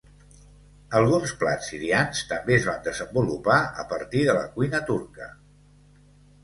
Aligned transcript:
Alguns 0.99 1.33
plats 1.41 1.69
sirians 1.73 2.23
també 2.31 2.57
es 2.57 2.65
van 2.71 2.81
desenvolupar 2.89 3.59
a 3.85 3.87
partir 3.95 4.27
de 4.31 4.37
la 4.43 4.51
cuina 4.59 4.85
turca. 4.93 5.31